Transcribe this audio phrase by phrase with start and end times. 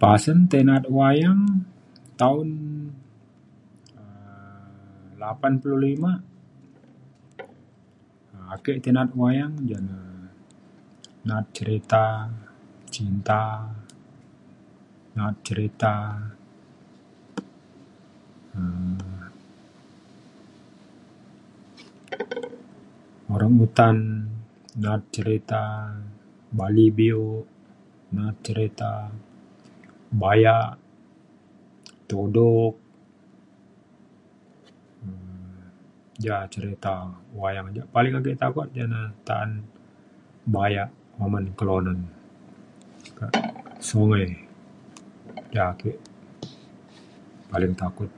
[0.00, 1.42] pasen tei na'at wayang
[2.20, 2.48] taun
[4.02, 6.12] um lapan puluh lima
[8.54, 9.98] ake ke na'at wayang ja na
[11.28, 12.02] na'at cerita
[12.94, 13.42] cinta
[15.16, 15.94] na'at cerita
[18.56, 19.10] um
[23.34, 23.96] orang utan
[24.82, 25.62] na'at cerita
[26.58, 27.24] bali bio
[28.14, 28.90] na'at cerita
[30.22, 30.70] bayak
[32.08, 32.72] tudok
[35.06, 35.58] um
[36.24, 36.94] ja cerita
[37.40, 39.50] wayang ja paling ake takut ja na ta'an
[40.54, 41.98] bayak kuman kelunan
[43.18, 43.32] kak
[43.86, 44.26] sungai
[45.54, 45.90] ja ake
[47.50, 48.10] paling takut